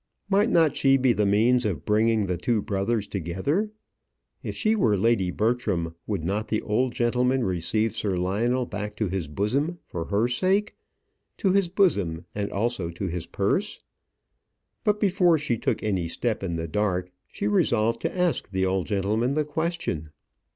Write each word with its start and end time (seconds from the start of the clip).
Might 0.31 0.49
not 0.49 0.75
she 0.75 0.97
be 0.97 1.13
the 1.13 1.27
means 1.27 1.63
of 1.63 1.85
bringing 1.85 2.25
the 2.25 2.35
two 2.35 2.59
brothers 2.63 3.07
together? 3.07 3.69
If 4.41 4.55
she 4.55 4.75
were 4.75 4.97
Lady 4.97 5.29
Bertram, 5.29 5.93
would 6.07 6.23
not 6.23 6.47
the 6.47 6.59
old 6.63 6.93
gentleman 6.93 7.43
receive 7.43 7.95
Sir 7.95 8.17
Lionel 8.17 8.65
back 8.65 8.95
to 8.95 9.09
his 9.09 9.27
bosom 9.27 9.77
for 9.85 10.05
her 10.05 10.27
sake 10.27 10.73
to 11.37 11.51
his 11.51 11.69
bosom, 11.69 12.25
and 12.33 12.51
also 12.51 12.89
to 12.89 13.05
his 13.09 13.27
purse? 13.27 13.79
But 14.83 14.99
before 14.99 15.37
she 15.37 15.55
took 15.55 15.83
any 15.83 16.07
step 16.07 16.41
in 16.41 16.55
the 16.55 16.67
dark, 16.67 17.11
she 17.27 17.47
resolved 17.47 18.01
to 18.01 18.17
ask 18.17 18.49
the 18.49 18.65
old 18.65 18.87
gentleman 18.87 19.35
the 19.35 19.45
question. 19.45 20.09